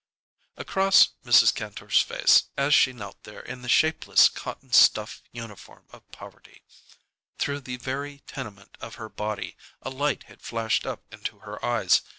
[0.57, 1.53] Across Mrs.
[1.53, 6.63] Kantor's face, as she knelt there in the shapeless cotton stuff uniform of poverty,
[7.37, 12.01] through the very tenement of her body, a light had flashed up into her eyes.